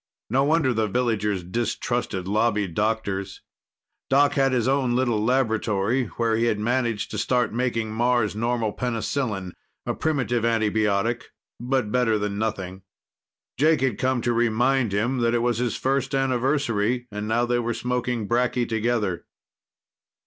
[0.31, 3.43] No wonder the villagers distrusted Lobby doctors.
[4.09, 8.73] Doc had his own little laboratory where he had managed to start making Mars normal
[8.73, 9.51] penicillin
[9.85, 11.25] a primitive antibiotic,
[11.59, 12.81] but better than nothing.
[13.59, 17.59] Jake had come to remind him that it was his first anniversary, and now they
[17.59, 19.27] were smoking bracky together.